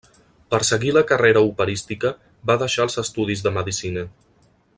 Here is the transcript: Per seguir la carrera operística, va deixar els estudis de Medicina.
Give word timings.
Per 0.53 0.59
seguir 0.69 0.93
la 0.95 1.03
carrera 1.11 1.43
operística, 1.49 2.13
va 2.51 2.59
deixar 2.63 2.89
els 2.89 2.99
estudis 3.05 3.45
de 3.49 3.53
Medicina. 3.59 4.09